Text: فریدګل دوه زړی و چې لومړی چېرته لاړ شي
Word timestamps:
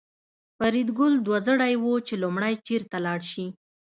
فریدګل 0.57 1.13
دوه 1.25 1.37
زړی 1.47 1.73
و 1.77 1.85
چې 2.07 2.13
لومړی 2.23 2.53
چېرته 2.67 2.97
لاړ 3.05 3.19
شي 3.31 3.45